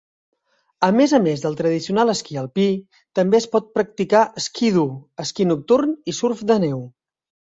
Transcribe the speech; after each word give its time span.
A 0.85 0.87
més 0.99 1.11
a 1.15 1.17
més 1.25 1.41
del 1.43 1.57
tradicional 1.59 2.11
esquí 2.13 2.39
alpí, 2.43 2.65
també 3.19 3.37
es 3.41 3.47
pot 3.55 3.69
practicar 3.75 4.23
ski-doo, 4.47 4.97
esquí 5.25 5.47
nocturn 5.51 5.93
i 6.13 6.17
surf 6.23 6.45
de 6.53 6.61
neu. 6.65 6.81